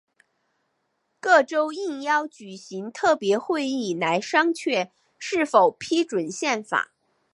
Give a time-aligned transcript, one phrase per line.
[1.19, 4.89] 各州应邀举行特别会议来商榷
[5.19, 6.91] 是否批准宪法。